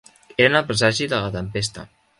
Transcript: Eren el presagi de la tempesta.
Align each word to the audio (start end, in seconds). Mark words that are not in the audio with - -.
Eren 0.45 0.57
el 0.61 0.65
presagi 0.71 1.11
de 1.13 1.21
la 1.27 1.31
tempesta. 1.39 1.87